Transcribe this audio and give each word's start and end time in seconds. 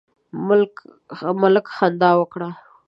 ملک 1.41 1.65
خندا 1.75 2.09
وکړه. 2.17 2.49